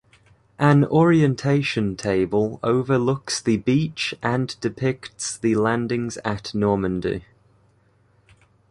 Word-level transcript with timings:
An 0.57 0.83
orientation 0.85 1.95
table 1.95 2.59
overlooks 2.63 3.39
the 3.39 3.57
beach 3.57 4.15
and 4.23 4.59
depicts 4.59 5.37
the 5.37 5.53
landings 5.53 6.17
at 6.25 6.55
Normandy. 6.55 7.23